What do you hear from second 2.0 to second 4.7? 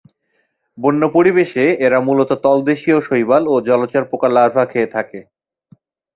মূলত তলদেশীয় শৈবাল এবং জলচর পোকার লার্ভা